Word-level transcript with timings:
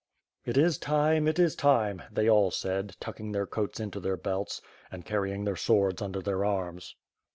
"It 0.45 0.57
is 0.57 0.79
time, 0.79 1.27
it 1.27 1.37
is 1.37 1.55
time," 1.55 2.01
they 2.11 2.27
all 2.27 2.49
said, 2.49 2.95
tucking 2.99 3.33
their 3.33 3.45
coats 3.45 3.79
into 3.79 3.99
their 3.99 4.17
belts, 4.17 4.59
and 4.91 5.05
carrying 5.05 5.43
their 5.45 5.55
swords 5.55 6.01
under 6.01 6.23
their 6.23 6.43
arms. 6.43 6.95